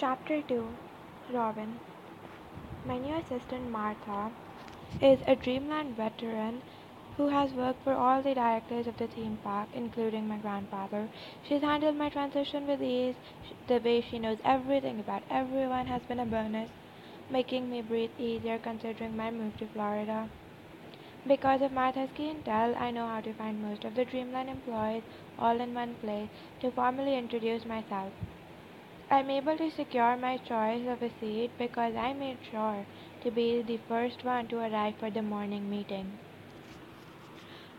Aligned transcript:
Chapter 0.00 0.40
2 0.40 0.66
Rowan 1.30 1.78
My 2.86 2.96
new 2.96 3.16
assistant 3.16 3.70
Martha 3.70 4.32
is 5.02 5.20
a 5.26 5.36
Dreamland 5.36 5.94
veteran 5.94 6.62
who 7.18 7.28
has 7.28 7.52
worked 7.52 7.84
for 7.84 7.92
all 7.92 8.22
the 8.22 8.34
directors 8.34 8.86
of 8.86 8.96
the 8.96 9.08
theme 9.08 9.36
park, 9.44 9.68
including 9.74 10.26
my 10.26 10.38
grandfather. 10.38 11.06
She's 11.46 11.60
handled 11.60 11.96
my 11.96 12.08
transition 12.08 12.66
with 12.66 12.82
ease. 12.82 13.14
The 13.68 13.76
way 13.76 14.00
she 14.00 14.18
knows 14.18 14.38
everything 14.42 15.00
about 15.00 15.22
everyone 15.28 15.86
has 15.88 16.00
been 16.08 16.20
a 16.20 16.24
bonus, 16.24 16.70
making 17.28 17.68
me 17.68 17.82
breathe 17.82 18.18
easier 18.18 18.56
considering 18.56 19.18
my 19.18 19.30
move 19.30 19.58
to 19.58 19.66
Florida. 19.66 20.30
Because 21.26 21.60
of 21.60 21.72
Martha's 21.72 22.08
key 22.16 22.32
intel, 22.32 22.74
I 22.80 22.90
know 22.90 23.06
how 23.06 23.20
to 23.20 23.34
find 23.34 23.60
most 23.60 23.84
of 23.84 23.96
the 23.96 24.06
Dreamland 24.06 24.48
employees 24.48 25.02
all 25.38 25.60
in 25.60 25.74
one 25.74 25.94
place 25.96 26.30
to 26.62 26.70
formally 26.70 27.18
introduce 27.18 27.66
myself. 27.66 28.14
I'm 29.12 29.28
able 29.28 29.56
to 29.56 29.72
secure 29.72 30.16
my 30.16 30.36
choice 30.36 30.86
of 30.86 31.02
a 31.02 31.10
seat 31.18 31.50
because 31.58 31.96
I 31.96 32.12
made 32.12 32.38
sure 32.48 32.86
to 33.24 33.30
be 33.32 33.60
the 33.60 33.80
first 33.88 34.24
one 34.24 34.46
to 34.46 34.58
arrive 34.58 34.94
for 35.00 35.10
the 35.10 35.20
morning 35.20 35.68
meeting. 35.68 36.12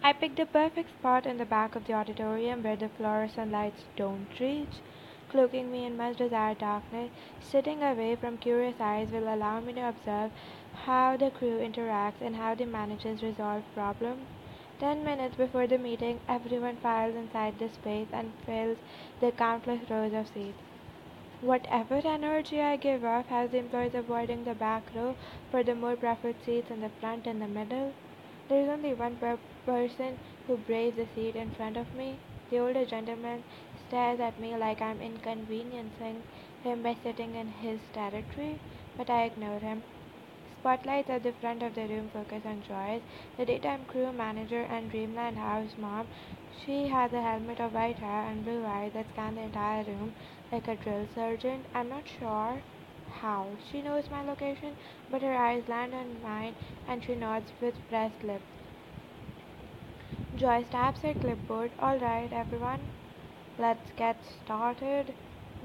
I 0.03 0.11
picked 0.11 0.35
the 0.35 0.45
perfect 0.45 0.89
spot 0.89 1.25
in 1.25 1.37
the 1.37 1.45
back 1.45 1.75
of 1.75 1.87
the 1.87 1.93
auditorium 1.93 2.63
where 2.63 2.75
the 2.75 2.89
fluorescent 2.89 3.49
lights 3.49 3.85
don't 3.95 4.27
reach, 4.41 4.81
cloaking 5.29 5.71
me 5.71 5.85
in 5.85 5.95
much 5.95 6.17
desired 6.17 6.57
darkness. 6.57 7.09
Sitting 7.39 7.81
away 7.81 8.17
from 8.17 8.37
curious 8.37 8.81
eyes 8.81 9.09
will 9.09 9.33
allow 9.33 9.61
me 9.61 9.71
to 9.71 9.87
observe 9.87 10.31
how 10.83 11.15
the 11.15 11.31
crew 11.31 11.59
interacts 11.59 12.19
and 12.19 12.35
how 12.35 12.55
the 12.55 12.65
managers 12.65 13.23
resolve 13.23 13.63
problems. 13.73 14.27
Ten 14.79 15.05
minutes 15.05 15.37
before 15.37 15.67
the 15.67 15.77
meeting, 15.77 16.19
everyone 16.27 16.75
files 16.75 17.15
inside 17.15 17.57
the 17.57 17.69
space 17.69 18.09
and 18.11 18.33
fills 18.45 18.77
the 19.21 19.31
countless 19.31 19.89
rows 19.89 20.11
of 20.13 20.27
seats. 20.27 20.70
Whatever 21.41 21.99
energy 22.05 22.61
I 22.61 22.77
give 22.77 23.03
off 23.03 23.25
has 23.27 23.49
the 23.49 23.57
employees 23.57 23.95
avoiding 23.95 24.43
the 24.43 24.53
back 24.53 24.83
row 24.93 25.15
for 25.49 25.63
the 25.63 25.73
more 25.73 25.95
preferred 25.95 26.35
seats 26.43 26.69
in 26.69 26.81
the 26.81 26.89
front 27.01 27.25
and 27.25 27.41
the 27.41 27.47
middle. 27.47 27.93
There 28.47 28.61
is 28.61 28.69
only 28.69 28.93
one 28.93 29.17
per 29.17 29.37
person 29.65 30.19
who 30.45 30.57
braves 30.57 30.97
the 30.97 31.07
seat 31.15 31.35
in 31.35 31.49
front 31.51 31.77
of 31.77 31.93
me. 31.95 32.19
The 32.51 32.59
older 32.59 32.85
gentleman 32.85 33.43
stares 33.87 34.19
at 34.19 34.39
me 34.39 34.55
like 34.55 34.81
I'm 34.83 35.01
inconveniencing 35.01 36.23
him 36.63 36.83
by 36.83 36.95
sitting 37.01 37.33
in 37.33 37.47
his 37.47 37.79
territory, 37.91 38.59
but 38.95 39.09
I 39.09 39.23
ignore 39.23 39.59
him. 39.59 39.81
Spotlights 40.61 41.09
at 41.09 41.23
the 41.23 41.31
front 41.31 41.63
of 41.63 41.73
the 41.73 41.87
room 41.87 42.11
focus 42.13 42.43
on 42.45 42.61
Joyce, 42.61 43.01
the 43.35 43.45
daytime 43.45 43.83
crew 43.85 44.11
manager 44.11 44.61
and 44.69 44.91
Dreamland 44.91 45.35
House 45.35 45.71
mom. 45.79 46.05
She 46.63 46.87
has 46.87 47.11
a 47.13 47.21
helmet 47.23 47.59
of 47.59 47.73
white 47.73 47.95
hair 47.95 48.29
and 48.29 48.45
blue 48.45 48.63
eyes 48.67 48.91
that 48.93 49.07
scan 49.11 49.33
the 49.33 49.41
entire 49.41 49.83
room 49.85 50.13
like 50.51 50.67
a 50.67 50.75
drill 50.75 51.07
sergeant. 51.15 51.65
I'm 51.73 51.89
not 51.89 52.03
sure 52.07 52.61
how 53.21 53.47
she 53.71 53.81
knows 53.81 54.11
my 54.11 54.21
location, 54.21 54.75
but 55.09 55.23
her 55.23 55.33
eyes 55.35 55.67
land 55.67 55.95
on 55.95 56.21
mine 56.21 56.53
and 56.87 57.03
she 57.03 57.15
nods 57.15 57.51
with 57.59 57.73
pressed 57.89 58.23
lips. 58.23 58.43
Joyce 60.35 60.69
taps 60.69 61.01
her 61.01 61.15
clipboard. 61.15 61.71
All 61.79 61.97
right, 61.97 62.31
everyone, 62.31 62.81
let's 63.57 63.89
get 63.97 64.17
started. 64.43 65.11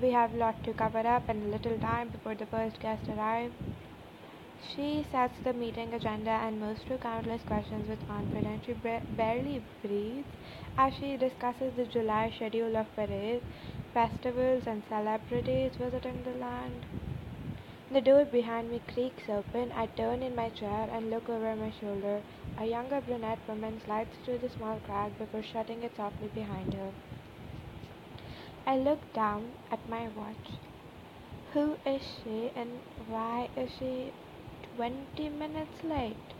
We 0.00 0.12
have 0.12 0.32
a 0.32 0.38
lot 0.38 0.64
to 0.64 0.72
cover 0.72 1.06
up 1.06 1.28
and 1.28 1.44
a 1.44 1.48
little 1.48 1.78
time 1.80 2.08
before 2.08 2.34
the 2.34 2.46
first 2.46 2.80
guest 2.80 3.02
arrives. 3.10 3.52
She 4.62 5.04
sets 5.10 5.38
the 5.44 5.52
meeting 5.52 5.94
agenda 5.94 6.30
and 6.30 6.60
moves 6.60 6.82
through 6.82 6.98
countless 6.98 7.42
questions 7.42 7.88
with 7.88 8.06
confidence. 8.08 8.64
She 8.66 8.74
barely 9.16 9.62
breathes 9.82 10.26
as 10.78 10.94
she 10.94 11.16
discusses 11.16 11.74
the 11.74 11.84
July 11.84 12.30
schedule 12.30 12.76
of 12.76 12.94
parades, 12.94 13.44
festivals, 13.94 14.66
and 14.66 14.82
celebrities 14.88 15.76
visiting 15.76 16.22
the 16.24 16.38
land. 16.38 16.84
The 17.90 18.00
door 18.00 18.24
behind 18.24 18.70
me 18.70 18.80
creaks 18.92 19.28
open. 19.28 19.72
I 19.72 19.86
turn 19.86 20.22
in 20.22 20.34
my 20.34 20.48
chair 20.48 20.88
and 20.92 21.08
look 21.10 21.28
over 21.28 21.54
my 21.54 21.70
shoulder. 21.70 22.22
A 22.58 22.64
younger 22.64 23.00
brunette 23.00 23.38
woman 23.46 23.80
slides 23.84 24.16
through 24.24 24.38
the 24.38 24.48
small 24.48 24.80
crack 24.80 25.16
before 25.18 25.42
shutting 25.42 25.82
it 25.82 25.96
softly 25.96 26.28
behind 26.28 26.74
her. 26.74 26.90
I 28.66 28.76
look 28.76 29.12
down 29.12 29.52
at 29.70 29.88
my 29.88 30.08
watch. 30.08 30.50
Who 31.52 31.76
is 31.86 32.02
she 32.24 32.50
and 32.56 32.80
why 33.06 33.48
is 33.56 33.70
she 33.78 34.12
twenty 34.76 35.30
minutes 35.30 35.82
late. 35.84 36.34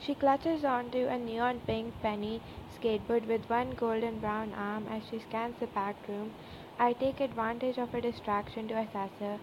She 0.00 0.16
clutches 0.16 0.64
onto 0.64 1.06
a 1.06 1.16
neon 1.16 1.60
pink 1.60 1.94
penny 2.02 2.40
skateboard 2.74 3.28
with 3.28 3.48
one 3.48 3.70
golden 3.70 4.18
brown 4.18 4.52
arm 4.52 4.88
as 4.88 5.04
she 5.08 5.20
scans 5.20 5.54
the 5.60 5.68
packed 5.68 6.08
room. 6.08 6.32
I 6.80 6.92
take 6.94 7.20
advantage 7.20 7.78
of 7.78 7.92
her 7.92 8.00
distraction 8.00 8.66
to 8.68 8.78
assess 8.78 9.10
her. 9.20 9.38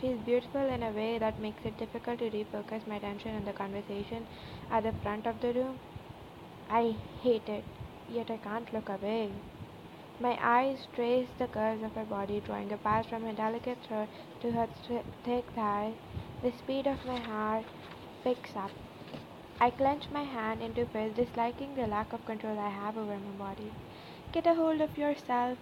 She 0.00 0.08
is 0.08 0.18
beautiful 0.22 0.68
in 0.68 0.82
a 0.82 0.90
way 0.90 1.18
that 1.18 1.38
makes 1.38 1.64
it 1.64 1.78
difficult 1.78 2.18
to 2.18 2.30
refocus 2.30 2.88
my 2.88 2.96
attention 2.96 3.36
on 3.36 3.44
the 3.44 3.52
conversation 3.52 4.26
at 4.68 4.82
the 4.82 4.92
front 5.04 5.28
of 5.28 5.40
the 5.40 5.52
room. 5.52 5.78
I 6.68 6.96
hate 7.22 7.48
it, 7.48 7.64
yet 8.08 8.32
I 8.32 8.38
can't 8.38 8.72
look 8.72 8.88
away. 8.88 9.30
My 10.18 10.36
eyes 10.42 10.88
trace 10.92 11.28
the 11.38 11.46
curves 11.46 11.84
of 11.84 11.94
her 11.94 12.04
body, 12.04 12.40
drawing 12.40 12.72
a 12.72 12.76
path 12.76 13.06
from 13.06 13.22
her 13.22 13.32
delicate 13.32 13.78
throat 13.86 14.08
to 14.40 14.50
her 14.50 14.68
th- 14.88 15.04
thick 15.22 15.50
thighs. 15.52 15.94
The 16.44 16.52
speed 16.52 16.86
of 16.86 17.02
my 17.06 17.16
heart 17.20 17.64
picks 18.22 18.54
up. 18.54 18.70
I 19.58 19.70
clench 19.70 20.10
my 20.10 20.24
hand 20.24 20.62
into 20.62 20.84
fist, 20.84 21.16
disliking 21.16 21.74
the 21.74 21.86
lack 21.86 22.12
of 22.12 22.26
control 22.26 22.58
I 22.58 22.68
have 22.68 22.98
over 22.98 23.16
my 23.18 23.46
body. 23.46 23.72
Get 24.30 24.46
a 24.46 24.54
hold 24.54 24.82
of 24.82 24.98
yourself. 24.98 25.56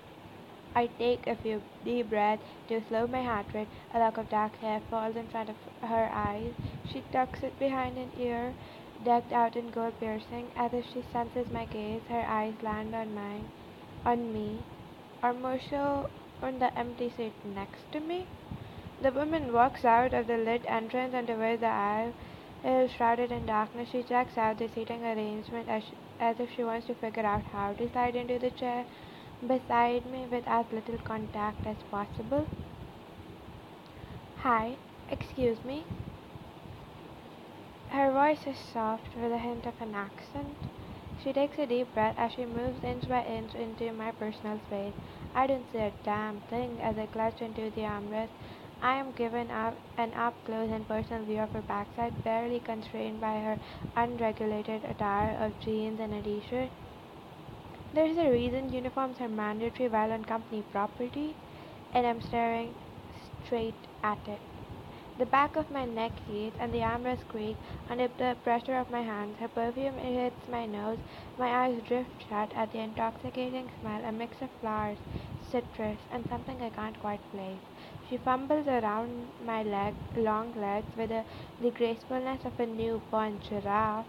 I 0.74 0.88
take 0.88 1.28
a 1.28 1.36
few 1.36 1.62
deep 1.84 2.10
breaths 2.10 2.48
to 2.66 2.82
slow 2.88 3.06
my 3.06 3.22
heart 3.22 3.46
rate. 3.54 3.68
A 3.94 4.00
lock 4.00 4.18
of 4.18 4.28
dark 4.28 4.56
hair 4.56 4.80
falls 4.90 5.14
in 5.14 5.28
front 5.28 5.50
of 5.50 5.56
her 5.88 6.10
eyes. 6.12 6.52
She 6.92 7.02
tucks 7.12 7.44
it 7.44 7.56
behind 7.60 7.96
an 7.96 8.10
ear, 8.18 8.52
decked 9.04 9.30
out 9.30 9.54
in 9.54 9.70
gold 9.70 10.00
piercing. 10.00 10.50
As 10.56 10.74
if 10.74 10.84
she 10.92 11.04
senses 11.12 11.48
my 11.48 11.64
gaze, 11.66 12.02
her 12.08 12.26
eyes 12.26 12.60
land 12.60 12.92
on 12.92 13.14
mine, 13.14 13.46
on 14.04 14.32
me, 14.32 14.58
or 15.22 15.32
more 15.32 15.60
so 15.70 16.10
on 16.42 16.58
the 16.58 16.76
empty 16.76 17.08
seat 17.08 17.34
next 17.44 17.92
to 17.92 18.00
me. 18.00 18.26
The 19.02 19.10
woman 19.10 19.52
walks 19.52 19.84
out 19.84 20.14
of 20.14 20.28
the 20.28 20.36
lit 20.36 20.64
entrance 20.68 21.12
and 21.12 21.26
towards 21.26 21.60
the 21.60 21.66
aisle. 21.66 22.12
Is 22.64 22.92
shrouded 22.92 23.32
in 23.32 23.46
darkness. 23.46 23.88
She 23.90 24.04
checks 24.04 24.38
out 24.38 24.58
the 24.58 24.68
seating 24.68 25.04
arrangement 25.04 25.68
as, 25.68 25.82
she, 25.82 25.96
as 26.20 26.38
if 26.38 26.54
she 26.54 26.62
wants 26.62 26.86
to 26.86 26.94
figure 26.94 27.26
out 27.26 27.42
how 27.52 27.72
to 27.72 27.88
slide 27.90 28.14
into 28.14 28.38
the 28.38 28.50
chair 28.50 28.84
beside 29.44 30.06
me 30.06 30.26
with 30.30 30.46
as 30.46 30.64
little 30.72 30.98
contact 30.98 31.66
as 31.66 31.74
possible. 31.90 32.46
Hi, 34.36 34.76
excuse 35.10 35.64
me. 35.64 35.84
Her 37.88 38.12
voice 38.12 38.46
is 38.46 38.56
soft 38.72 39.08
with 39.16 39.32
a 39.32 39.38
hint 39.38 39.66
of 39.66 39.74
an 39.80 39.96
accent. 39.96 40.56
She 41.24 41.32
takes 41.32 41.58
a 41.58 41.66
deep 41.66 41.92
breath 41.92 42.14
as 42.16 42.30
she 42.32 42.46
moves 42.46 42.84
inch 42.84 43.08
by 43.08 43.24
inch 43.24 43.56
into 43.56 43.92
my 43.92 44.12
personal 44.12 44.60
space. 44.68 44.94
I 45.34 45.48
don't 45.48 45.70
see 45.72 45.78
a 45.78 45.92
damn 46.04 46.40
thing 46.42 46.80
as 46.80 46.96
I 46.96 47.06
clutch 47.06 47.42
into 47.42 47.70
the 47.70 47.82
armrest. 47.82 48.30
I 48.84 48.94
am 48.96 49.12
given 49.12 49.48
up 49.52 49.76
an 49.96 50.12
up-close 50.12 50.68
and 50.72 50.86
personal 50.88 51.24
view 51.24 51.38
of 51.38 51.52
her 51.52 51.62
backside, 51.62 52.24
barely 52.24 52.58
constrained 52.58 53.20
by 53.20 53.38
her 53.38 53.56
unregulated 53.94 54.84
attire 54.84 55.38
of 55.38 55.58
jeans 55.60 56.00
and 56.00 56.12
a 56.12 56.20
t-shirt. 56.20 56.70
There 57.92 58.06
is 58.06 58.18
a 58.18 58.28
reason 58.28 58.72
uniforms 58.72 59.20
are 59.20 59.28
mandatory 59.28 59.88
while 59.88 60.10
on 60.10 60.24
company 60.24 60.62
property, 60.62 61.36
and 61.94 62.04
I'm 62.04 62.20
staring 62.20 62.74
straight 63.44 63.86
at 64.02 64.26
it. 64.26 64.40
The 65.16 65.26
back 65.26 65.54
of 65.54 65.70
my 65.70 65.84
neck 65.84 66.18
heaves 66.26 66.56
and 66.58 66.74
the 66.74 66.80
armrest 66.80 67.28
creak 67.28 67.56
under 67.88 68.08
the 68.08 68.36
pressure 68.42 68.78
of 68.78 68.90
my 68.90 69.02
hands. 69.02 69.36
Her 69.38 69.46
perfume 69.46 69.98
hits 69.98 70.48
my 70.48 70.66
nose. 70.66 70.98
My 71.38 71.66
eyes 71.66 71.80
drift 71.82 72.24
shut 72.28 72.52
at 72.56 72.72
the 72.72 72.80
intoxicating 72.80 73.70
smell, 73.78 74.04
a 74.04 74.10
mix 74.10 74.42
of 74.42 74.50
flowers, 74.60 74.98
citrus, 75.52 75.98
and 76.10 76.26
something 76.28 76.60
I 76.62 76.70
can't 76.70 76.98
quite 76.98 77.20
place. 77.30 77.60
She 78.08 78.16
fumbles 78.16 78.66
around 78.66 79.28
my 79.46 79.62
leg, 79.62 79.94
long 80.16 80.52
legs 80.56 80.86
with 80.96 81.12
a, 81.12 81.24
the 81.60 81.70
gracefulness 81.70 82.40
of 82.44 82.58
a 82.58 82.66
newborn 82.66 83.38
giraffe. 83.48 84.06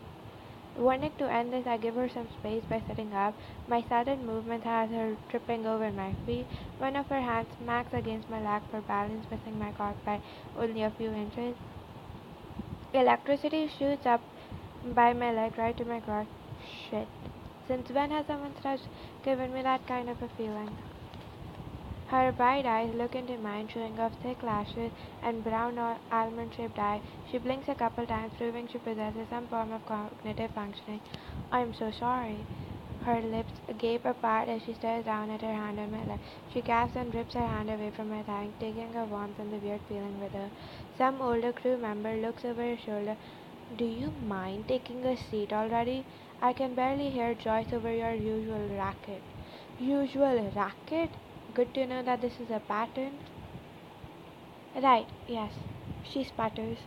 Wanting 0.77 1.11
to 1.19 1.31
end 1.31 1.53
this, 1.53 1.67
I 1.67 1.77
give 1.77 1.95
her 1.95 2.09
some 2.09 2.27
space 2.39 2.63
by 2.67 2.81
sitting 2.87 3.13
up. 3.13 3.35
My 3.67 3.83
sudden 3.89 4.25
movement 4.25 4.63
has 4.63 4.89
her 4.89 5.15
tripping 5.29 5.67
over 5.67 5.91
my 5.91 6.13
feet. 6.25 6.47
One 6.79 6.95
of 6.95 7.05
her 7.07 7.21
hands 7.21 7.49
smacks 7.61 7.93
against 7.93 8.29
my 8.29 8.41
leg 8.41 8.63
for 8.71 8.81
balance, 8.81 9.25
missing 9.29 9.59
my 9.59 9.71
cock 9.73 9.95
by 10.03 10.19
only 10.57 10.81
a 10.81 10.89
few 10.91 11.11
inches. 11.11 11.55
Electricity 12.93 13.67
shoots 13.67 14.05
up 14.05 14.21
by 14.95 15.13
my 15.13 15.31
leg 15.31 15.57
right 15.57 15.77
to 15.77 15.85
my 15.85 15.99
crotch. 15.99 16.27
Shit. 16.89 17.07
Since 17.67 17.91
when 17.91 18.11
has 18.11 18.25
someone 18.25 18.53
such 18.61 18.81
given 19.23 19.53
me 19.53 19.61
that 19.61 19.87
kind 19.87 20.09
of 20.09 20.21
a 20.21 20.27
feeling? 20.37 20.75
Her 22.07 22.31
bright 22.31 22.65
eyes 22.65 22.93
look 22.93 23.15
into 23.15 23.37
mine, 23.37 23.67
showing 23.67 23.99
off 23.99 24.13
thick 24.21 24.43
lashes 24.43 24.91
and 25.23 25.43
brown 25.43 25.79
almond-shaped 26.11 26.77
eye. 26.77 27.01
She 27.31 27.37
blinks 27.37 27.69
a 27.69 27.75
couple 27.75 28.05
times, 28.05 28.33
proving 28.37 28.67
she 28.67 28.77
possesses 28.77 29.27
some 29.29 29.47
form 29.47 29.71
of 29.71 29.85
cognitive 29.85 30.51
functioning. 30.51 31.01
I 31.51 31.61
am 31.61 31.73
so 31.73 31.91
sorry. 31.91 32.45
Her 33.05 33.19
lips 33.21 33.53
gape 33.79 34.05
apart 34.05 34.47
as 34.47 34.61
she 34.63 34.73
stares 34.73 35.05
down 35.05 35.29
at 35.29 35.41
her 35.41 35.53
hand 35.53 35.79
on 35.79 35.91
my 35.91 36.03
lap. 36.05 36.19
She 36.53 36.61
gasps 36.61 36.95
and 36.95 37.13
rips 37.13 37.33
her 37.33 37.45
hand 37.45 37.69
away 37.69 37.91
from 37.95 38.09
my 38.09 38.21
thigh, 38.23 38.47
taking 38.59 38.93
her 38.93 39.05
warmth 39.05 39.39
and 39.39 39.51
the 39.51 39.57
weird 39.57 39.81
feeling 39.89 40.21
with 40.21 40.31
her. 40.31 40.49
Some 40.97 41.21
older 41.21 41.51
crew 41.51 41.77
member 41.77 42.15
looks 42.15 42.45
over 42.45 42.61
her 42.61 42.77
shoulder. 42.77 43.17
Do 43.77 43.85
you 43.85 44.13
mind 44.27 44.67
taking 44.67 45.05
a 45.05 45.17
seat 45.17 45.51
already? 45.51 46.05
I 46.41 46.53
can 46.53 46.75
barely 46.75 47.09
hear 47.09 47.33
Joyce 47.33 47.73
over 47.73 47.91
your 47.91 48.13
usual 48.13 48.69
racket. 48.77 49.21
Usual 49.79 50.51
racket? 50.55 51.09
Good 51.55 51.75
to 51.75 51.85
know 51.85 52.01
that 52.01 52.21
this 52.21 52.39
is 52.39 52.49
a 52.49 52.59
pattern. 52.59 53.19
Right, 54.75 55.05
yes, 55.27 55.53
she 56.03 56.23
sputters. 56.23 56.79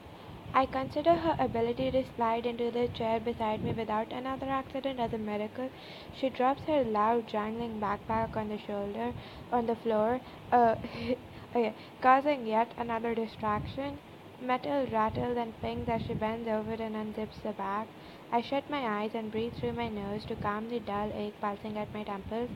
I 0.53 0.67
consider 0.67 1.15
her 1.15 1.37
ability 1.39 1.93
to 1.93 2.03
slide 2.17 2.47
into 2.47 2.73
the 2.73 2.89
chair 2.89 3.21
beside 3.21 3.63
me 3.63 3.73
without 3.73 4.11
another 4.11 4.47
accident 4.47 4.99
as 4.99 5.13
a 5.13 5.19
miracle. 5.19 5.71
She 6.17 6.31
drops 6.31 6.63
her 6.63 6.83
loud, 6.83 7.29
jangling 7.29 7.79
backpack 7.79 8.37
on 8.37 8.49
the 8.49 8.59
shoulder, 8.59 9.13
on 9.53 9.67
the 9.67 9.77
floor, 9.77 10.21
uh, 10.51 10.75
okay, 11.55 11.73
causing 12.01 12.45
yet 12.45 12.73
another 12.77 13.15
distraction. 13.15 13.99
Metal 14.41 14.85
rattles 14.91 15.37
and 15.37 15.61
pings 15.63 15.89
as 15.89 16.03
she 16.03 16.15
bends 16.15 16.49
over 16.49 16.73
and 16.73 16.97
unzips 16.97 17.41
the 17.45 17.53
bag. 17.53 17.87
I 18.33 18.41
shut 18.41 18.69
my 18.69 19.01
eyes 19.01 19.15
and 19.15 19.31
breathe 19.31 19.55
through 19.55 19.75
my 19.75 19.89
nose 19.89 20.25
to 20.25 20.35
calm 20.35 20.71
the 20.71 20.81
dull 20.81 21.13
ache 21.15 21.41
pulsing 21.41 21.79
at 21.79 21.95
my 21.95 22.03
temples. 22.03 22.51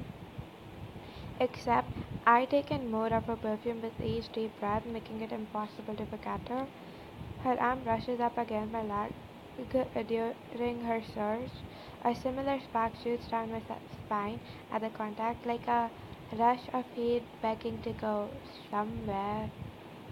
Except 1.38 1.89
I 2.30 2.44
take 2.44 2.70
in 2.70 2.92
more 2.92 3.12
of 3.12 3.24
her 3.24 3.34
perfume 3.34 3.82
with 3.82 4.00
each 4.00 4.30
deep 4.32 4.52
breath, 4.60 4.86
making 4.86 5.20
it 5.20 5.32
impossible 5.32 5.96
to 5.96 6.04
forget 6.06 6.38
her. 6.48 6.64
Her 7.42 7.60
arm 7.60 7.80
brushes 7.82 8.20
up 8.20 8.38
against 8.38 8.72
my 8.72 8.82
leg 8.84 9.10
during 10.56 10.80
her 10.82 11.02
surge. 11.12 11.50
A 12.04 12.14
similar 12.14 12.60
spark 12.60 12.92
shoots 13.02 13.26
down 13.26 13.50
my 13.50 13.60
spine 14.06 14.38
at 14.72 14.80
the 14.80 14.90
contact, 14.90 15.44
like 15.44 15.66
a 15.66 15.90
rush 16.38 16.68
of 16.72 16.84
heat 16.94 17.24
begging 17.42 17.82
to 17.82 17.92
go 17.94 18.28
somewhere. 18.70 19.50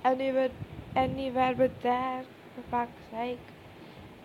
Anywhere, 0.04 0.50
anywhere 0.96 1.54
but 1.54 1.80
there, 1.82 2.24
for 2.56 2.62
fuck's 2.68 3.12
sake. 3.12 3.38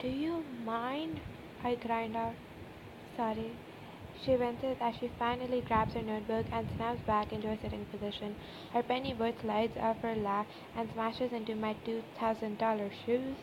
Do 0.02 0.08
you 0.08 0.44
mind? 0.66 1.20
I 1.64 1.76
grind 1.76 2.16
out. 2.16 2.34
Sorry. 3.16 3.52
She 4.26 4.38
winces 4.38 4.78
as 4.80 4.96
she 4.96 5.10
finally 5.20 5.60
grabs 5.60 5.96
her 5.96 6.02
notebook 6.02 6.46
and 6.54 6.66
snaps 6.78 7.02
back 7.02 7.34
into 7.34 7.50
a 7.50 7.58
sitting 7.58 7.84
position. 7.86 8.38
Her 8.72 8.82
penny 8.82 9.14
board 9.14 9.36
slides 9.42 9.76
off 9.76 10.02
her 10.02 10.16
lap 10.16 10.48
and 10.78 10.90
smashes 10.94 11.34
into 11.34 11.56
my 11.56 11.76
$2,000 11.86 12.92
shoes. 13.06 13.36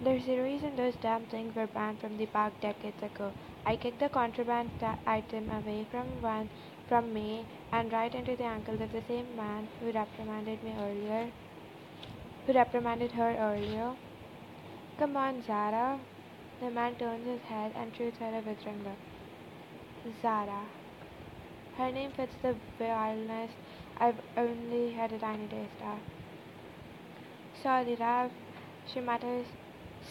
There's 0.00 0.28
a 0.28 0.38
reason 0.40 0.76
those 0.76 0.94
damn 1.02 1.22
things 1.26 1.56
were 1.56 1.66
banned 1.66 1.98
from 1.98 2.16
the 2.18 2.26
park 2.26 2.52
decades 2.60 3.02
ago. 3.02 3.32
I 3.66 3.74
kicked 3.74 3.98
the 3.98 4.08
contraband 4.08 4.70
item 5.06 5.50
away 5.50 5.86
from 5.90 6.22
one 6.22 6.50
from 6.88 7.12
me 7.12 7.44
and 7.72 7.92
right 7.92 8.14
into 8.14 8.36
the 8.36 8.44
ankles 8.44 8.80
of 8.80 8.92
the 8.92 9.02
same 9.08 9.34
man 9.36 9.66
who 9.80 9.90
reprimanded 9.90 10.62
me 10.62 10.72
earlier. 10.78 11.32
Who 12.46 12.52
reprimanded 12.52 13.10
her 13.10 13.36
earlier. 13.38 13.90
Come 15.00 15.16
on, 15.16 15.42
Zahra. 15.42 15.98
The 16.60 16.70
man 16.70 16.94
turns 16.94 17.26
his 17.26 17.40
head 17.42 17.72
and 17.74 17.92
shoots 17.96 18.18
her 18.18 18.38
a 18.38 18.40
withering 18.40 18.84
look. 18.84 19.13
Zahra. 20.20 20.60
Her 21.78 21.90
name 21.90 22.10
fits 22.12 22.34
the 22.42 22.54
vileness. 22.78 23.50
I've 23.98 24.20
only 24.36 24.92
had 24.92 25.12
a 25.12 25.18
tiny 25.18 25.46
taste 25.48 25.80
of. 25.82 25.98
Sorry, 27.62 27.94
Ralph, 27.94 28.32
she 28.86 29.00
mutters. 29.00 29.46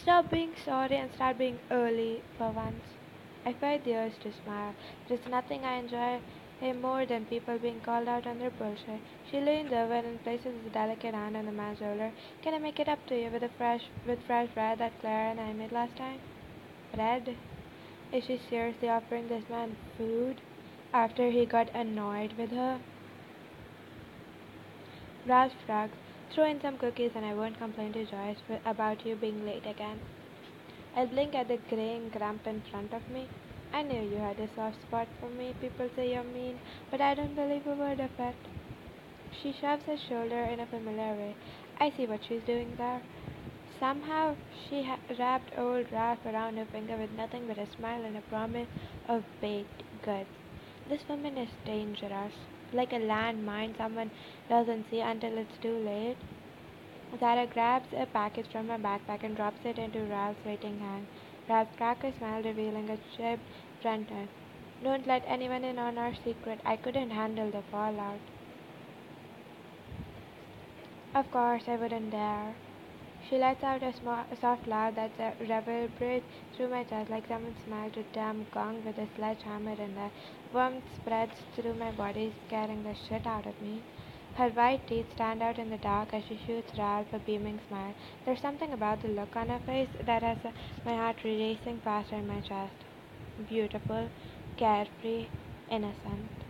Stop 0.01 0.31
being 0.31 0.51
sorry 0.65 0.95
and 0.95 1.13
start 1.13 1.37
being 1.37 1.59
early 1.69 2.21
for 2.37 2.49
once. 2.49 2.83
I 3.45 3.53
fight 3.53 3.83
the 3.83 3.95
urge 3.95 4.17
to 4.23 4.31
smile. 4.43 4.73
There's 5.07 5.27
nothing 5.29 5.63
I 5.63 5.75
enjoy 5.75 6.19
more 6.81 7.05
than 7.05 7.25
people 7.25 7.57
being 7.59 7.81
called 7.81 8.07
out 8.07 8.25
on 8.25 8.39
their 8.39 8.49
bullshit. 8.49 9.01
She 9.29 9.39
leans 9.41 9.71
over 9.73 9.95
and 9.95 10.23
places 10.23 10.55
a 10.65 10.69
delicate 10.69 11.13
hand 11.13 11.35
on 11.35 11.45
the 11.45 11.51
man's 11.51 11.79
shoulder. 11.79 12.11
Can 12.41 12.53
I 12.53 12.57
make 12.57 12.79
it 12.79 12.87
up 12.87 13.05
to 13.07 13.21
you 13.21 13.29
with 13.29 13.43
a 13.43 13.49
fresh 13.57 13.83
with 14.07 14.19
fresh 14.25 14.49
bread 14.53 14.79
that 14.79 14.99
Claire 15.01 15.31
and 15.31 15.39
I 15.39 15.53
made 15.53 15.71
last 15.71 15.95
time? 15.97 16.19
Bread? 16.93 17.35
Is 18.13 18.25
she 18.25 18.39
seriously 18.47 18.89
offering 18.89 19.27
this 19.27 19.43
man 19.49 19.75
food 19.97 20.39
after 20.93 21.31
he 21.31 21.47
got 21.47 21.73
annoyed 21.73 22.31
with 22.37 22.51
her? 22.51 22.79
Ralph. 25.25 25.53
Throw 26.31 26.45
in 26.45 26.61
some 26.61 26.77
cookies 26.77 27.09
and 27.15 27.25
I 27.25 27.33
won't 27.33 27.57
complain 27.57 27.91
to 27.93 28.05
Joyce 28.05 28.37
about 28.67 29.03
you 29.03 29.15
being 29.15 29.43
late 29.47 29.65
again. 29.65 29.99
I 30.95 31.05
blink 31.05 31.33
at 31.33 31.47
the 31.47 31.57
graying 31.71 32.09
grump 32.09 32.45
in 32.45 32.61
front 32.69 32.93
of 32.93 33.01
me. 33.09 33.27
I 33.73 33.81
knew 33.81 34.03
you 34.03 34.17
had 34.17 34.39
a 34.39 34.47
soft 34.55 34.79
spot 34.83 35.07
for 35.19 35.29
me. 35.29 35.55
People 35.59 35.89
say 35.95 36.13
you're 36.13 36.23
mean, 36.23 36.59
but 36.91 37.01
I 37.01 37.15
don't 37.15 37.35
believe 37.35 37.65
a 37.65 37.73
word 37.73 37.99
of 37.99 38.11
it. 38.19 38.35
She 39.41 39.55
shoves 39.59 39.85
her 39.85 39.97
shoulder 39.97 40.43
in 40.45 40.59
a 40.59 40.67
familiar 40.67 41.15
way. 41.15 41.35
I 41.79 41.91
see 41.97 42.05
what 42.05 42.19
she's 42.29 42.43
doing 42.45 42.75
there. 42.77 43.01
Somehow 43.83 44.37
she 44.69 44.89
wrapped 45.19 45.57
old 45.57 45.91
Ralph 45.91 46.25
around 46.25 46.55
her 46.55 46.63
finger 46.71 46.95
with 46.95 47.11
nothing 47.17 47.47
but 47.49 47.57
a 47.57 47.67
smile 47.75 48.05
and 48.05 48.15
a 48.15 48.21
promise 48.21 48.69
of 49.09 49.25
baked 49.41 49.83
goods. 50.05 50.29
This 50.87 51.01
woman 51.09 51.37
is 51.37 51.49
dangerous, 51.65 52.31
like 52.71 52.93
a 52.93 52.99
landmine 53.11 53.75
someone 53.77 54.09
doesn't 54.47 54.89
see 54.89 55.01
until 55.01 55.37
it's 55.37 55.57
too 55.61 55.75
late. 55.79 56.15
Zahra 57.19 57.45
grabs 57.45 57.89
a 57.91 58.05
package 58.05 58.47
from 58.53 58.69
her 58.69 58.77
backpack 58.77 59.21
and 59.21 59.35
drops 59.35 59.65
it 59.65 59.77
into 59.77 59.99
Ralph's 60.03 60.45
waiting 60.45 60.79
hand. 60.79 61.05
Ralph 61.49 61.75
cracks 61.75 62.05
a 62.05 62.17
smile, 62.17 62.41
revealing 62.41 62.89
a 62.89 62.97
chipped 63.17 63.43
front 63.81 64.09
end. 64.11 64.29
Don't 64.81 65.05
let 65.05 65.25
anyone 65.27 65.65
in 65.65 65.77
on 65.77 65.97
our 65.97 66.15
secret. 66.23 66.61
I 66.63 66.77
couldn't 66.77 67.09
handle 67.09 67.51
the 67.51 67.63
fallout. 67.69 68.21
Of 71.13 71.29
course, 71.31 71.63
I 71.67 71.75
wouldn't 71.75 72.11
dare. 72.11 72.55
She 73.29 73.37
lets 73.37 73.63
out 73.63 73.81
a, 73.83 73.93
small, 73.93 74.25
a 74.29 74.35
soft 74.35 74.67
laugh 74.67 74.95
that 74.95 75.39
reverberates 75.39 76.25
through 76.53 76.67
my 76.67 76.83
chest 76.83 77.09
like 77.09 77.25
someone 77.27 77.55
smashed 77.63 77.97
a 77.97 78.03
damn 78.13 78.45
gong 78.51 78.83
with 78.85 78.97
a 78.97 79.07
sledgehammer 79.15 79.75
and 79.79 79.95
the 79.97 80.11
warmth 80.53 80.83
spreads 80.95 81.39
through 81.55 81.73
my 81.75 81.91
body, 81.91 82.33
scaring 82.45 82.83
the 82.83 82.93
shit 82.93 83.25
out 83.25 83.45
of 83.45 83.59
me. 83.61 83.81
Her 84.35 84.49
white 84.49 84.85
teeth 84.87 85.11
stand 85.13 85.41
out 85.41 85.57
in 85.57 85.69
the 85.69 85.77
dark 85.77 86.13
as 86.13 86.23
she 86.25 86.37
shoots 86.45 86.77
Ralph 86.77 87.13
a 87.13 87.19
beaming 87.19 87.59
smile. 87.67 87.95
There's 88.25 88.41
something 88.41 88.73
about 88.73 89.01
the 89.01 89.07
look 89.07 89.35
on 89.35 89.49
her 89.49 89.59
face 89.59 89.89
that 90.05 90.21
has 90.21 90.37
my 90.83 90.95
heart 90.95 91.23
racing 91.23 91.79
faster 91.79 92.15
in 92.15 92.27
my 92.27 92.41
chest. 92.41 92.75
Beautiful, 93.47 94.09
carefree, 94.57 95.27
innocent. 95.69 96.42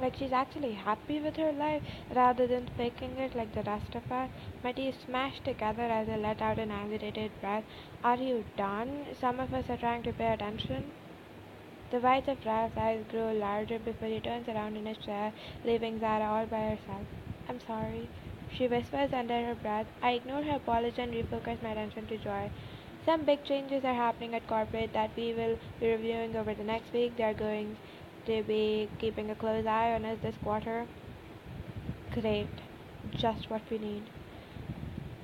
Like 0.00 0.16
she's 0.16 0.32
actually 0.32 0.72
happy 0.72 1.20
with 1.20 1.36
her 1.36 1.52
life 1.52 1.82
rather 2.14 2.46
than 2.46 2.68
faking 2.76 3.18
it 3.18 3.34
like 3.34 3.52
the 3.52 3.62
rest 3.62 3.94
of 3.94 4.10
us. 4.10 4.30
My 4.62 4.72
teeth 4.72 4.96
smashed 5.04 5.44
together 5.44 5.82
as 5.82 6.08
I 6.08 6.16
let 6.16 6.40
out 6.40 6.58
an 6.58 6.70
agitated 6.70 7.32
breath. 7.40 7.64
Are 8.02 8.16
you 8.16 8.44
done? 8.56 9.06
Some 9.20 9.40
of 9.40 9.52
us 9.52 9.68
are 9.68 9.76
trying 9.76 10.02
to 10.04 10.12
pay 10.12 10.32
attention. 10.32 10.84
The 11.90 12.00
whites 12.00 12.28
of 12.28 12.44
Ralph's 12.44 12.76
eyes 12.76 13.04
grow 13.10 13.32
larger 13.32 13.78
before 13.78 14.08
he 14.08 14.20
turns 14.20 14.48
around 14.48 14.76
in 14.76 14.86
his 14.86 14.98
chair, 14.98 15.32
leaving 15.64 15.98
Zahra 16.00 16.26
all 16.26 16.46
by 16.46 16.76
herself. 16.76 17.06
I'm 17.48 17.60
sorry, 17.60 18.08
she 18.50 18.68
whispers 18.68 19.12
under 19.12 19.46
her 19.46 19.54
breath. 19.54 19.86
I 20.02 20.12
ignore 20.12 20.42
her 20.42 20.56
apology 20.56 21.02
and 21.02 21.12
refocus 21.12 21.62
my 21.62 21.70
attention 21.70 22.06
to 22.08 22.18
Joy. 22.18 22.50
Some 23.04 23.24
big 23.24 23.42
changes 23.44 23.84
are 23.84 23.94
happening 23.94 24.34
at 24.34 24.46
corporate 24.46 24.92
that 24.92 25.16
we 25.16 25.32
will 25.32 25.56
be 25.80 25.88
reviewing 25.90 26.36
over 26.36 26.54
the 26.54 26.62
next 26.62 26.92
week. 26.92 27.16
They 27.16 27.24
are 27.24 27.34
going 27.34 27.76
to 28.28 28.42
be 28.42 28.88
keeping 29.00 29.30
a 29.30 29.34
close 29.34 29.66
eye 29.66 29.92
on 29.94 30.04
us 30.04 30.18
this 30.22 30.34
quarter. 30.42 30.86
Great. 32.12 32.62
Just 33.16 33.50
what 33.50 33.62
we 33.70 33.78
need. 33.78 34.02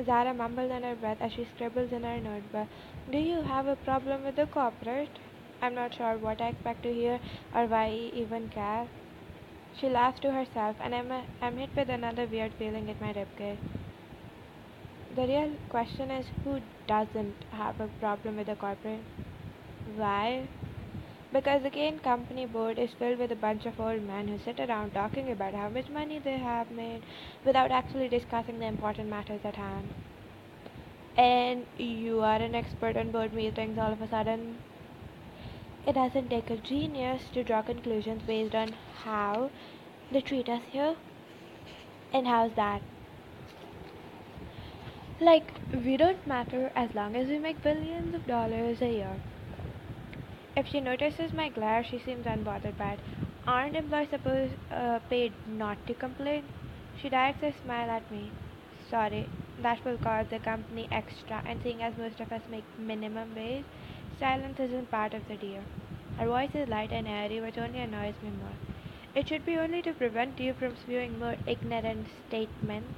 Zahra 0.06 0.32
mumbles 0.34 0.70
under 0.73 0.88
her 0.88 0.96
breath 0.96 1.18
as 1.20 1.32
she 1.32 1.46
scribbles 1.54 1.92
in 1.92 2.02
her 2.02 2.18
notebook. 2.18 2.68
Do 3.12 3.18
you 3.18 3.42
have 3.42 3.66
a 3.66 3.76
problem 3.76 4.25
with 4.25 4.37
the 4.37 4.46
corporate? 4.46 5.20
I'm 5.61 5.75
not 5.75 5.94
sure 5.94 6.16
what 6.18 6.40
I 6.40 6.49
expect 6.49 6.82
to 6.84 6.92
hear 6.92 7.20
or 7.54 7.66
why 7.66 7.84
I 7.84 8.11
even 8.14 8.49
care. 8.49 8.88
She 9.78 9.88
laughs 9.88 10.20
to 10.20 10.32
herself, 10.32 10.76
and 10.80 10.94
I'm, 10.94 11.11
a, 11.11 11.25
I'm 11.42 11.58
hit 11.58 11.70
with 11.76 11.90
another 11.90 12.26
weird 12.26 12.52
feeling 12.58 12.88
in 12.88 12.96
my 13.00 13.12
ribcage. 13.12 13.58
The 15.14 15.26
real 15.26 15.52
question 15.68 16.11
is 16.11 16.26
who 16.44 16.61
doesn't 16.87 17.34
have 17.50 17.80
a 17.80 17.88
problem 18.00 18.37
with 18.37 18.46
the 18.46 18.56
corporate? 18.56 19.00
Why? 19.96 20.49
Because 21.34 21.64
the 21.64 21.98
Company 22.04 22.46
board 22.46 22.78
is 22.78 22.90
filled 22.96 23.18
with 23.18 23.32
a 23.32 23.36
bunch 23.44 23.66
of 23.66 23.80
old 23.80 24.00
men 24.02 24.28
who 24.28 24.38
sit 24.38 24.60
around 24.60 24.92
talking 24.92 25.32
about 25.32 25.52
how 25.52 25.68
much 25.68 25.88
money 25.88 26.20
they 26.20 26.38
have 26.38 26.70
made 26.70 27.02
without 27.44 27.72
actually 27.72 28.08
discussing 28.08 28.60
the 28.60 28.66
important 28.66 29.08
matters 29.08 29.40
at 29.42 29.56
hand. 29.56 29.90
And 31.16 31.66
you 31.76 32.20
are 32.20 32.36
an 32.36 32.54
expert 32.54 32.96
on 32.96 33.10
board 33.10 33.34
meetings 33.34 33.78
all 33.78 33.92
of 33.92 34.00
a 34.00 34.08
sudden. 34.08 34.60
It 35.88 35.94
doesn't 35.94 36.28
take 36.28 36.50
a 36.50 36.56
genius 36.56 37.22
to 37.34 37.42
draw 37.42 37.62
conclusions 37.62 38.22
based 38.22 38.54
on 38.54 38.76
how 39.02 39.50
they 40.12 40.20
treat 40.20 40.48
us 40.48 40.62
here. 40.70 40.94
And 42.12 42.28
how's 42.28 42.52
that? 42.54 42.80
Like, 45.20 45.52
we 45.84 45.96
don't 45.96 46.24
matter 46.28 46.70
as 46.76 46.94
long 46.94 47.16
as 47.16 47.26
we 47.26 47.38
make 47.38 47.60
billions 47.60 48.14
of 48.14 48.24
dollars 48.28 48.80
a 48.80 48.88
year. 48.88 49.20
If 50.56 50.68
she 50.68 50.80
notices 50.80 51.34
my 51.34 51.49
glare, 51.50 51.84
she 51.84 51.99
seems 51.99 52.25
unbothered 52.26 52.78
by 52.78 52.92
it. 52.94 53.00
Aren't 53.46 53.76
employees 53.76 54.08
supposed 54.08 54.54
uh, 54.70 54.99
paid 55.11 55.32
not 55.46 55.87
to 55.87 55.94
complain? 55.94 56.44
She 56.96 57.11
directs 57.11 57.42
a 57.42 57.52
smile 57.52 57.90
at 57.90 58.11
me. 58.11 58.32
Sorry, 58.88 59.28
that 59.58 59.84
will 59.84 59.99
cost 59.99 60.30
the 60.30 60.38
company 60.38 60.88
extra, 60.90 61.42
and 61.44 61.61
seeing 61.62 61.82
as 61.82 61.96
most 61.99 62.20
of 62.20 62.32
us 62.32 62.42
make 62.49 62.64
minimum 62.78 63.34
wage, 63.34 63.64
silence 64.18 64.58
isn't 64.61 64.90
part 64.90 65.12
of 65.12 65.26
the 65.28 65.37
deal. 65.37 65.62
Her 66.18 66.26
voice 66.26 66.54
is 66.54 66.68
light 66.68 66.92
and 66.92 67.06
airy, 67.06 67.40
which 67.40 67.58
only 67.58 67.80
annoys 67.80 68.14
me 68.23 68.30
more. 68.30 68.56
It 69.14 69.28
should 69.28 69.44
be 69.44 69.56
only 69.58 69.82
to 69.82 69.92
prevent 69.92 70.40
you 70.40 70.54
from 70.54 70.76
spewing 70.76 71.18
more 71.18 71.37
ignorant 71.46 72.06
statements. 72.28 72.94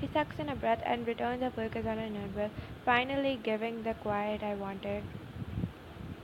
She 0.00 0.08
sucks 0.08 0.38
in 0.38 0.48
a 0.48 0.56
breath 0.56 0.82
and 0.84 1.06
returns 1.06 1.42
her 1.42 1.50
focus 1.50 1.86
on 1.86 1.98
her 1.98 2.08
notebook, 2.10 2.50
finally 2.84 3.36
giving 3.36 3.82
the 3.82 3.94
quiet 3.94 4.42
I 4.42 4.54
wanted. 4.54 5.04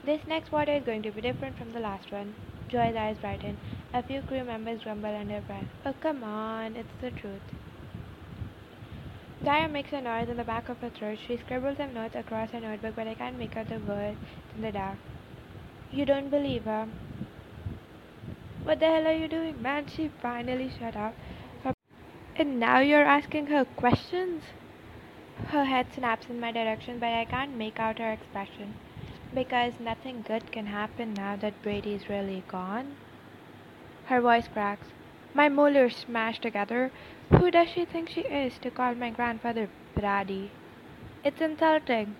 This 0.09 0.25
next 0.25 0.51
water 0.51 0.71
is 0.71 0.83
going 0.83 1.03
to 1.03 1.11
be 1.11 1.21
different 1.21 1.55
from 1.55 1.71
the 1.71 1.79
last 1.79 2.11
one. 2.11 2.33
Joy's 2.67 2.95
eyes 2.95 3.17
brighten. 3.21 3.57
A 3.93 4.01
few 4.01 4.23
crew 4.23 4.43
members 4.43 4.81
grumble 4.81 5.15
under 5.15 5.33
their 5.33 5.41
breath. 5.41 5.67
Oh, 5.85 5.93
come 6.01 6.23
on, 6.23 6.75
it's 6.75 6.95
the 6.99 7.11
truth. 7.11 7.43
Dara 9.43 9.69
makes 9.69 9.93
a 9.93 10.01
noise 10.01 10.27
in 10.27 10.37
the 10.37 10.43
back 10.43 10.67
of 10.67 10.79
her 10.79 10.89
throat. 10.89 11.19
She 11.27 11.37
scribbles 11.37 11.77
some 11.77 11.93
notes 11.93 12.15
across 12.15 12.49
her 12.49 12.59
notebook, 12.59 12.95
but 12.95 13.07
I 13.07 13.13
can't 13.13 13.37
make 13.37 13.55
out 13.55 13.69
the 13.69 13.77
words 13.77 14.17
in 14.55 14.63
the 14.63 14.71
dark. 14.71 14.97
You 15.91 16.05
don't 16.05 16.31
believe 16.31 16.63
her? 16.63 16.87
What 18.63 18.79
the 18.79 18.87
hell 18.87 19.05
are 19.05 19.13
you 19.13 19.27
doing, 19.27 19.61
man? 19.61 19.85
She 19.95 20.09
finally 20.23 20.71
shut 20.79 20.95
up. 20.95 21.13
Her 21.63 21.75
and 22.35 22.59
now 22.59 22.79
you're 22.79 23.05
asking 23.05 23.45
her 23.53 23.63
questions? 23.63 24.41
Her 25.49 25.65
head 25.65 25.85
snaps 25.93 26.25
in 26.31 26.39
my 26.39 26.51
direction, 26.51 26.97
but 26.97 27.09
I 27.09 27.25
can't 27.25 27.55
make 27.55 27.79
out 27.79 27.99
her 27.99 28.11
expression. 28.11 28.73
Because 29.33 29.73
nothing 29.79 30.23
good 30.27 30.51
can 30.51 30.65
happen 30.65 31.13
now 31.13 31.35
that 31.35 31.61
Brady's 31.61 32.09
really 32.09 32.43
gone. 32.47 32.95
Her 34.05 34.21
voice 34.21 34.47
cracks. 34.47 34.87
My 35.35 35.49
molars 35.49 35.95
smashed 35.95 36.41
together. 36.41 36.91
Who 37.29 37.51
does 37.51 37.69
she 37.69 37.85
think 37.85 38.09
she 38.09 38.21
is 38.21 38.57
to 38.59 38.71
call 38.71 38.95
my 38.95 39.11
grandfather 39.11 39.69
Brady? 39.95 40.49
It's 41.23 41.41
insulting. 41.41 42.15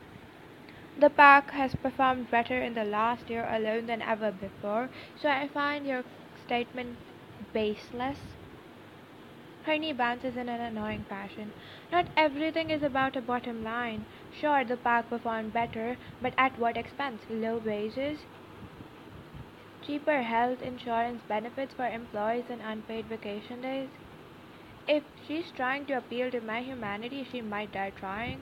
The 1.00 1.10
pack 1.10 1.50
has 1.52 1.74
performed 1.76 2.30
better 2.30 2.62
in 2.62 2.76
the 2.76 2.84
last 2.84 3.30
year 3.30 3.48
alone 3.50 3.88
than 3.88 4.02
ever 4.02 4.32
before, 4.32 4.90
so 5.20 5.30
I 5.30 5.48
find 5.48 5.88
your 5.88 6.04
statement 6.46 6.98
baseless. 7.54 8.18
Her 9.64 9.78
knee 9.78 9.94
bounces 9.94 10.36
in 10.36 10.50
an 10.50 10.62
annoying 10.62 11.06
fashion. 11.10 11.54
Not 11.92 12.08
everything 12.18 12.70
is 12.70 12.84
about 12.84 13.16
a 13.16 13.22
bottom 13.22 13.64
line. 13.64 14.06
Sure, 14.32 14.64
the 14.64 14.78
park 14.78 15.10
performed 15.10 15.54
better, 15.54 15.98
but 16.22 16.34
at 16.38 16.58
what 16.58 16.78
expense? 16.78 17.22
Low 17.30 17.58
wages? 17.58 18.20
cheaper 19.82 20.22
health 20.22 20.62
insurance 20.62 21.22
benefits 21.28 21.74
for 21.74 21.88
employees 21.88 22.46
and 22.50 22.62
unpaid 22.62 23.06
vacation 23.08 23.62
days. 23.62 23.90
If 24.88 25.04
she's 25.28 25.52
trying 25.52 25.86
to 25.88 25.94
appeal 25.98 26.30
to 26.32 26.42
my 26.42 26.62
humanity, 26.62 27.24
she 27.32 27.42
might 27.42 27.72
die 27.72 27.92
trying. 27.92 28.42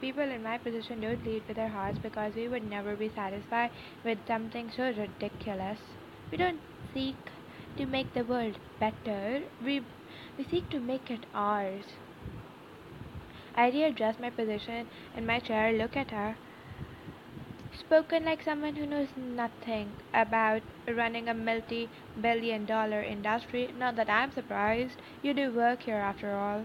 People 0.00 0.24
in 0.30 0.42
my 0.42 0.58
position 0.58 1.00
don't 1.00 1.24
lead 1.24 1.42
with 1.48 1.56
their 1.56 1.68
hearts 1.68 1.98
because 2.02 2.34
we 2.34 2.48
would 2.48 2.64
never 2.64 2.96
be 2.96 3.08
satisfied 3.08 3.70
with 4.04 4.18
something 4.26 4.70
so 4.70 4.92
ridiculous. 4.92 5.78
We 6.30 6.38
don't 6.38 6.60
seek 6.92 7.16
to 7.76 7.86
make 7.86 8.12
the 8.12 8.24
world 8.24 8.58
better, 8.80 9.42
we, 9.64 9.80
we 10.36 10.44
seek 10.44 10.68
to 10.70 10.80
make 10.80 11.10
it 11.10 11.24
ours. 11.34 11.84
I 13.56 13.70
readjust 13.70 14.20
my 14.20 14.30
position 14.30 14.86
in 15.16 15.26
my 15.26 15.38
chair, 15.40 15.72
look 15.72 15.96
at 15.96 16.10
her 16.10 16.36
spoken 17.74 18.24
like 18.24 18.42
someone 18.42 18.76
who 18.76 18.86
knows 18.86 19.08
nothing 19.16 19.92
about 20.14 20.62
running 20.88 21.28
a 21.28 21.34
multi 21.34 21.88
billion 22.20 22.64
dollar 22.64 23.02
industry. 23.02 23.70
Not 23.76 23.96
that 23.96 24.08
I'm 24.08 24.30
surprised. 24.30 25.02
You 25.22 25.34
do 25.34 25.50
work 25.52 25.82
here 25.82 25.96
after 25.96 26.34
all. 26.36 26.64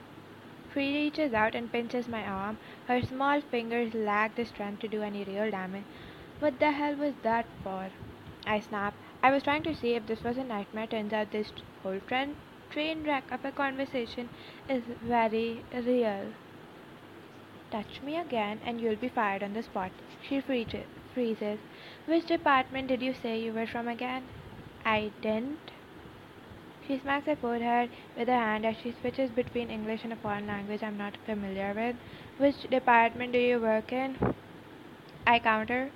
She 0.73 0.79
reaches 0.93 1.33
out 1.33 1.55
and 1.55 1.71
pinches 1.71 2.07
my 2.07 2.23
arm. 2.23 2.57
Her 2.87 3.01
small 3.01 3.41
fingers 3.41 3.93
lack 3.93 4.35
the 4.35 4.45
strength 4.45 4.79
to 4.81 4.87
do 4.87 5.01
any 5.01 5.23
real 5.23 5.49
damage. 5.49 5.85
What 6.39 6.59
the 6.59 6.71
hell 6.71 6.95
was 6.95 7.15
that 7.23 7.47
for? 7.63 7.89
I 8.45 8.59
snap. 8.59 8.93
I 9.23 9.31
was 9.31 9.43
trying 9.43 9.63
to 9.63 9.75
see 9.75 9.95
if 9.95 10.05
this 10.05 10.23
was 10.23 10.37
a 10.37 10.43
nightmare. 10.43 10.87
Turns 10.87 11.11
out 11.11 11.31
this 11.31 11.51
whole 11.83 11.99
train, 12.07 12.35
train 12.69 13.03
wreck 13.03 13.31
of 13.31 13.43
a 13.43 13.51
conversation 13.51 14.29
is 14.69 14.83
very 15.01 15.63
real. 15.73 16.33
Touch 17.69 18.01
me 18.01 18.17
again 18.17 18.59
and 18.65 18.79
you'll 18.79 18.95
be 18.95 19.09
fired 19.09 19.43
on 19.43 19.53
the 19.53 19.61
spot. 19.61 19.91
She 20.27 20.39
freezes. 20.41 21.59
Which 22.05 22.25
department 22.25 22.87
did 22.87 23.01
you 23.01 23.13
say 23.13 23.39
you 23.39 23.51
were 23.51 23.67
from 23.67 23.87
again? 23.87 24.23
I 24.85 25.11
didn't. 25.21 25.71
She 26.87 26.97
smacks 26.99 27.25
her 27.25 27.35
forehead 27.35 27.89
with 28.17 28.29
her 28.29 28.33
hand 28.33 28.65
as 28.65 28.77
she 28.77 28.93
switches 29.01 29.29
between 29.31 29.69
English 29.69 30.05
and 30.05 30.13
a 30.13 30.15
foreign 30.15 30.47
language 30.47 30.81
I'm 30.81 30.97
not 30.97 31.17
familiar 31.25 31.73
with. 31.75 31.97
Which 32.37 32.69
department 32.69 33.33
do 33.33 33.39
you 33.39 33.59
work 33.59 33.91
in? 33.91 34.15
I 35.25 35.39
counter. 35.39 35.89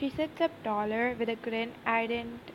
She 0.00 0.10
sits 0.10 0.40
up 0.40 0.50
taller 0.64 1.14
with 1.16 1.28
a 1.28 1.36
grin 1.36 1.72
I 1.86 2.08
didn't 2.08 2.50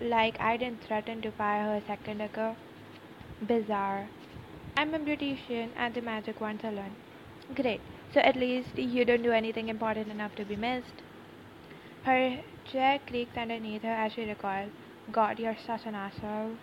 like 0.00 0.40
I 0.40 0.56
didn't 0.56 0.82
threaten 0.82 1.20
to 1.20 1.30
fire 1.32 1.64
her 1.64 1.76
a 1.76 1.86
second 1.86 2.22
ago. 2.22 2.56
Bizarre. 3.46 4.08
I'm 4.78 4.94
a 4.94 4.98
beautician 4.98 5.68
at 5.76 5.92
the 5.92 6.00
Magic 6.00 6.40
Wand 6.40 6.62
Salon. 6.62 6.96
Great. 7.54 7.80
So 8.14 8.20
at 8.20 8.36
least 8.36 8.76
you 8.76 9.04
don't 9.04 9.22
do 9.22 9.32
anything 9.32 9.68
important 9.68 10.08
enough 10.08 10.34
to 10.36 10.44
be 10.44 10.56
missed. 10.56 11.02
Her 12.04 12.40
chair 12.64 12.98
creaked 13.06 13.36
underneath 13.36 13.82
her 13.82 13.88
as 13.88 14.12
she 14.12 14.24
recoiled. 14.24 14.70
God, 15.10 15.38
you're 15.38 15.56
such 15.66 15.86
an 15.86 15.94
asshole. 15.94 16.56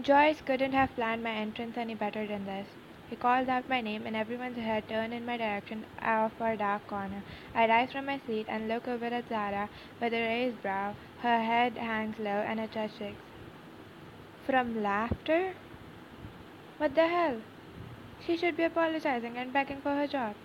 Joyce 0.00 0.40
couldn't 0.42 0.72
have 0.72 0.94
planned 0.94 1.24
my 1.24 1.32
entrance 1.32 1.76
any 1.76 1.94
better 1.94 2.26
than 2.26 2.44
this. 2.44 2.68
He 3.10 3.16
called 3.16 3.48
out 3.48 3.68
my 3.68 3.80
name, 3.80 4.06
and 4.06 4.14
everyone's 4.14 4.58
head 4.58 4.88
turned 4.88 5.14
in 5.14 5.24
my 5.24 5.38
direction 5.38 5.84
out 6.00 6.32
of 6.32 6.42
our 6.42 6.56
dark 6.56 6.86
corner. 6.86 7.22
I 7.54 7.66
rise 7.66 7.92
from 7.92 8.06
my 8.06 8.20
seat 8.26 8.46
and 8.48 8.68
look 8.68 8.86
over 8.86 9.06
at 9.06 9.28
Zahra 9.28 9.70
with 10.00 10.12
a 10.12 10.20
raised 10.20 10.60
brow. 10.62 10.94
Her 11.22 11.42
head 11.42 11.78
hangs 11.78 12.18
low 12.18 12.44
and 12.46 12.60
her 12.60 12.66
chest 12.66 12.98
shakes. 12.98 13.16
From 14.44 14.82
laughter? 14.82 15.54
What 16.76 16.94
the 16.94 17.08
hell? 17.08 17.40
She 18.20 18.36
should 18.36 18.56
be 18.56 18.64
apologizing 18.64 19.36
and 19.38 19.52
begging 19.52 19.80
for 19.80 19.94
her 19.94 20.06
job. 20.06 20.36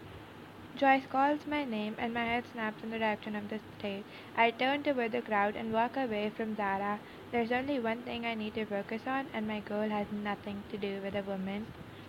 Joyce 0.75 1.06
calls 1.08 1.48
my 1.48 1.65
name 1.65 1.96
and 1.98 2.13
my 2.13 2.25
head 2.25 2.46
snaps 2.48 2.84
in 2.84 2.89
the 2.89 3.00
direction 3.00 3.36
of 3.36 3.48
the 3.50 3.60
stage. 3.77 4.06
I 4.36 4.51
turn 4.51 4.84
toward 4.84 5.12
the 5.12 5.22
crowd 5.22 5.56
and 5.56 5.74
walk 5.74 5.98
away 5.98 6.30
from 6.30 6.56
Zahra. 6.56 7.01
There's 7.32 7.51
only 7.51 7.80
one 7.80 8.03
thing 8.03 8.25
I 8.25 8.36
need 8.36 8.56
to 8.56 8.65
focus 8.65 9.08
on, 9.08 9.30
and 9.34 9.48
my 9.48 9.62
goal 9.62 9.89
has 9.89 10.12
nothing 10.12 10.63
to 10.70 10.77
do 10.77 11.01
with 11.01 11.15
a 11.15 11.24
woman 11.24 11.68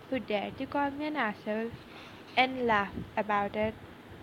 who 0.09 0.19
dared 0.19 0.57
to 0.57 0.65
call 0.67 0.91
me 0.91 1.05
an 1.07 1.15
asshole 1.15 1.71
and 2.37 2.67
laugh 2.67 2.93
about 3.17 3.55
it. 3.55 3.75